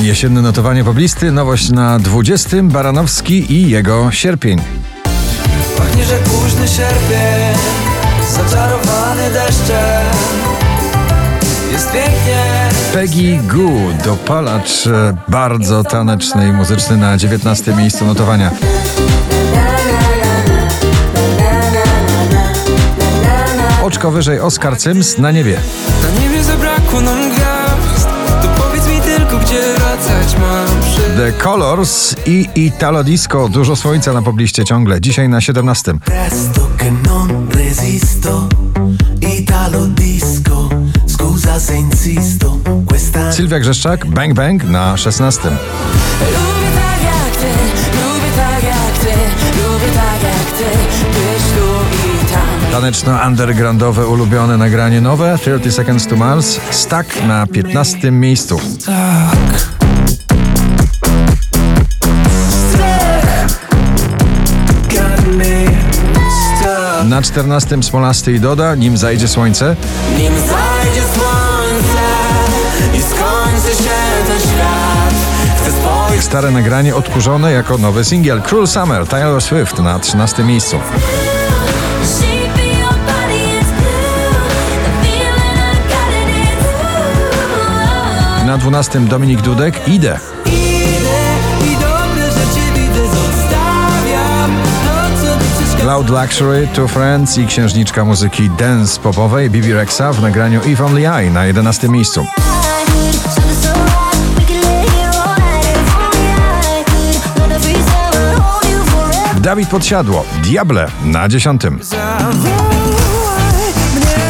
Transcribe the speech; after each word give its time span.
Jesienne 0.00 0.42
notowanie 0.42 0.84
poblisty, 0.84 1.32
nowość 1.32 1.70
na 1.70 1.98
20. 1.98 2.56
Baranowski 2.62 3.52
i 3.52 3.70
jego 3.70 4.10
sierpień. 4.10 4.60
Pachnie, 5.78 6.04
że 6.04 6.18
późny 6.18 6.68
sierpień 6.68 7.58
Zaczarowany 8.32 9.30
deszczem 9.32 10.06
Jest 11.72 11.92
pięknie 11.92 12.68
Peggy 12.92 13.38
Goo, 13.48 14.04
dopalacz 14.04 14.86
e, 14.86 15.16
bardzo 15.28 15.84
taneczny 15.84 16.48
i 16.48 16.52
muzyczny 16.52 16.96
na 16.96 17.16
19. 17.16 17.74
miejscu 17.74 18.06
notowania. 18.06 18.50
Oczko 23.82 24.10
wyżej 24.10 24.40
Oscar 24.40 24.80
Sims 24.80 25.18
na 25.18 25.30
niebie. 25.30 25.60
Na 26.02 26.20
niebie 26.20 26.44
zabrakło 26.44 27.00
nam 27.00 27.27
The 31.18 31.32
Colors 31.32 32.14
i 32.26 32.48
Italo 32.54 33.04
Disco. 33.04 33.48
Dużo 33.48 33.76
słońca 33.76 34.12
na 34.12 34.22
pobliście 34.22 34.64
ciągle. 34.64 35.00
Dzisiaj 35.00 35.28
na 35.28 35.40
17. 35.40 35.94
Presto 36.04 36.68
che 36.78 36.90
non 36.90 37.48
resisto, 37.50 38.48
Italo 39.38 39.86
disco, 39.86 40.68
scusa 41.06 41.60
se 41.60 41.76
insisto, 41.76 42.58
questa 42.86 43.32
Sylwia 43.32 43.58
Grzeszczak, 43.58 44.06
Bang 44.06 44.34
Bang 44.34 44.64
na 44.64 44.96
16. 44.96 45.48
Lubię 45.48 45.56
tak 46.76 47.00
tak 48.36 48.62
tak. 52.32 52.72
Taneczno-undergroundowe 52.72 54.06
ulubione 54.06 54.56
nagranie 54.56 55.00
nowe 55.00 55.38
30 55.38 55.72
Seconds 55.72 56.06
to 56.06 56.16
Mars. 56.16 56.60
Stuck 56.70 57.26
na 57.26 57.46
15. 57.46 58.10
miejscu. 58.10 58.60
Tak 58.86 59.77
Na 67.18 67.22
14. 67.22 67.82
Smolasty 67.82 68.32
i 68.32 68.40
Doda, 68.40 68.74
nim 68.74 68.96
zajdzie 68.96 69.28
słońce. 69.28 69.76
Nim 70.18 70.32
zajdzie 70.32 71.02
słońce 71.14 71.98
I 72.94 73.02
skończy 73.02 73.82
się 73.82 73.90
ten 74.28 74.40
świat 74.40 76.24
Stare 76.24 76.50
nagranie 76.50 76.96
odkurzone 76.96 77.52
jako 77.52 77.78
nowy 77.78 78.04
singiel 78.04 78.42
Cruel 78.42 78.66
Summer 78.66 79.06
Taylor 79.06 79.42
Swift 79.42 79.78
na 79.78 79.98
13. 79.98 80.44
miejscu. 80.44 80.76
Na 88.46 88.58
12. 88.58 89.00
Dominik 89.00 89.40
Dudek 89.40 89.88
Idę. 89.88 90.18
By 95.98 96.04
przeszkadzało 96.04 96.04
Loud 96.04 96.10
Luxury, 96.10 96.68
Two 96.74 96.88
Friends 96.88 97.38
i 97.38 97.46
księżniczka 97.46 98.04
muzyki 98.04 98.50
dance 98.50 99.00
popowej 99.00 99.50
Bibi 99.50 99.72
Rexa 99.72 100.12
w 100.12 100.22
nagraniu 100.22 100.60
If 100.66 100.84
Only 100.84 101.00
I 101.00 101.30
na 101.30 101.46
11. 101.46 101.88
miejscu. 101.88 102.26
Dawid 109.40 109.68
Podsiadło, 109.68 110.24
Diable 110.42 110.88
na 111.04 111.28
10. 111.28 111.62
Zawołaj 111.80 112.12
mnie 113.94 114.28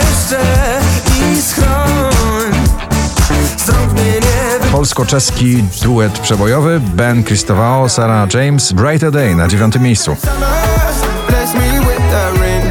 jeszcze 0.00 0.40
i 1.32 1.42
schroń 1.42 2.52
Strąg 3.56 3.92
mnie 3.92 4.04
nie 4.04 4.70
Polsko-czeski 4.72 5.64
duet 5.82 6.18
przebojowy 6.18 6.80
Ben 6.80 7.24
Kristowao, 7.24 7.88
Sarah 7.88 8.34
James, 8.34 8.72
Brighter 8.72 9.10
Day 9.10 9.36
na 9.36 9.48
9. 9.48 9.80
miejscu. 9.80 10.16
Bless 11.32 11.54
me 11.54 11.80
with 11.80 12.10
the 12.10 12.42
ring 12.42 12.64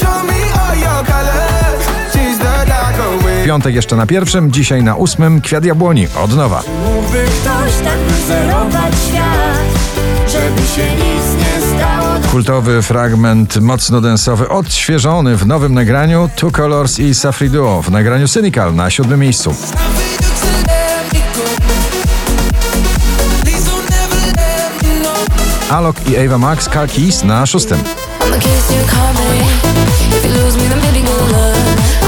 Show 0.00 0.24
me 0.24 0.40
all 0.60 0.76
your 0.76 1.04
colors 1.06 1.82
She's 2.12 2.38
the 2.38 2.66
dark 2.66 2.96
away 2.98 3.44
Piątek 3.46 3.74
jeszcze 3.74 3.96
na 3.96 4.06
pierwszym, 4.06 4.52
dzisiaj 4.52 4.82
na 4.82 4.96
ósmym 4.96 5.40
Kwiat 5.40 5.64
Jabłoni 5.64 6.06
od 6.24 6.36
nowa. 6.36 6.62
Mógłby 6.84 7.24
ktoś 7.24 7.72
tak 7.84 7.98
wyzerować 7.98 8.94
świat, 9.08 9.92
żeby 10.26 10.66
się 10.66 10.94
nic 10.94 11.44
nie 11.44 11.76
stało. 11.76 12.08
Kultowy 12.30 12.82
fragment 12.82 13.56
mocno 13.56 14.00
densowy, 14.00 14.48
odświeżony 14.48 15.36
w 15.36 15.46
nowym 15.46 15.74
nagraniu 15.74 16.30
Two 16.36 16.50
Colors 16.50 16.98
i 16.98 17.14
Safri 17.14 17.50
Duo 17.50 17.82
w 17.82 17.90
nagraniu 17.90 18.28
Cynical 18.28 18.74
na 18.74 18.90
siódmym 18.90 19.20
miejscu. 19.20 19.54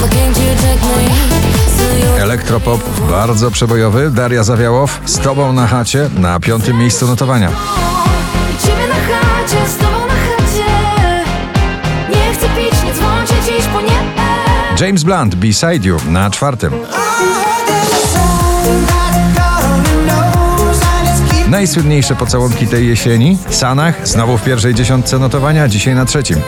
The 0.00 0.08
game 0.16 0.32
to 0.34 0.62
take 0.62 0.82
me. 0.82 1.08
Still 1.66 1.98
you 1.98 2.22
Elektropop 2.22 2.80
bardzo 3.10 3.50
przebojowy 3.50 4.10
Daria 4.10 4.44
Zawiałow 4.44 5.00
z 5.04 5.18
Tobą 5.18 5.52
na 5.52 5.66
chacie 5.66 6.10
na 6.18 6.40
piątym 6.40 6.78
miejscu 6.78 7.06
notowania. 7.06 7.50
Ciebie 8.62 8.88
na 8.88 8.94
chacie, 8.94 9.68
z 9.68 9.76
tobą 9.76 10.06
na 10.06 10.14
chacie. 10.14 10.64
Nie 12.10 12.34
chcę 12.34 12.46
pić, 12.48 12.82
nie 12.84 12.94
dzwoncie 12.94 13.34
dziś, 13.46 13.66
bo 13.72 13.80
nie. 13.80 13.98
James 14.80 15.02
Blunt 15.02 15.34
Beside 15.34 15.88
You 15.88 15.96
na 16.08 16.30
czwartym. 16.30 16.72
Najsłynniejsze 21.58 22.14
pocałunki 22.14 22.66
tej 22.66 22.88
jesieni 22.88 23.38
Sanach 23.50 24.08
znowu 24.08 24.38
w 24.38 24.44
pierwszej 24.44 24.74
dziesiątce 24.74 25.18
notowania, 25.18 25.68
dzisiaj 25.68 25.94
na 25.94 26.04
trzecim. 26.04 26.40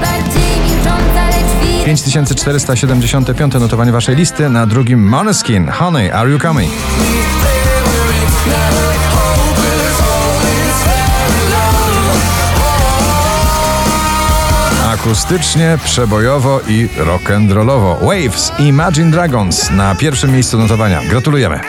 Bardziej 0.00 0.60
milcząca, 0.64 1.26
lecz 1.26 1.66
wir. 1.66 1.84
5475 1.84 3.54
notowanie 3.54 3.92
waszej 3.92 4.16
listy, 4.16 4.48
na 4.48 4.66
drugim 4.66 5.08
Måneskin 5.08 5.68
Honey, 5.68 6.12
Are 6.12 6.30
You 6.30 6.38
Coming? 6.38 6.72
Akustycznie, 15.06 15.78
przebojowo 15.84 16.60
i 16.68 16.88
rock'n'rollowo. 16.96 17.96
Waves 18.00 18.52
Imagine 18.58 19.10
Dragons 19.10 19.70
na 19.70 19.94
pierwszym 19.94 20.32
miejscu 20.32 20.58
notowania. 20.58 21.00
Gratulujemy. 21.10 21.60